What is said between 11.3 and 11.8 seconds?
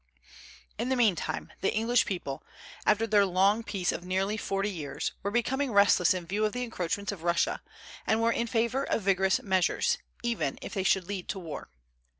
war.